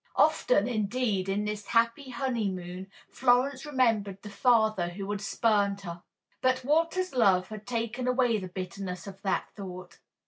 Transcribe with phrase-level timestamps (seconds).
[0.15, 6.01] Often, indeed, in this happy honeymoon Florence remembered the father who had spurned her.
[6.41, 9.99] But Walter's love had taken away the bitterness of that thought.